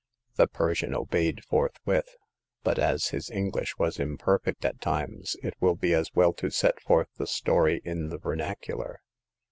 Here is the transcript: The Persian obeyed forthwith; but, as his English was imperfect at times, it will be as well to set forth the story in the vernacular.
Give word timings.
The 0.35 0.47
Persian 0.47 0.95
obeyed 0.95 1.45
forthwith; 1.45 2.15
but, 2.63 2.79
as 2.79 3.09
his 3.09 3.29
English 3.29 3.77
was 3.77 3.99
imperfect 3.99 4.65
at 4.65 4.81
times, 4.81 5.35
it 5.43 5.53
will 5.59 5.75
be 5.75 5.93
as 5.93 6.09
well 6.15 6.33
to 6.41 6.49
set 6.49 6.81
forth 6.81 7.09
the 7.19 7.27
story 7.27 7.83
in 7.85 8.09
the 8.09 8.17
vernacular. 8.17 9.01